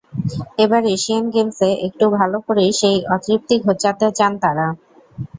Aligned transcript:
এবার 0.57 0.83
এশিয়ান 0.95 1.25
গেমসে 1.33 1.69
একটু 1.87 2.05
ভালো 2.17 2.37
করেই 2.47 2.71
সেই 2.79 2.97
অতৃপ্তি 3.15 3.55
ঘোচাতে 3.65 4.07
চান 4.17 4.31
তাঁরা। 4.43 4.67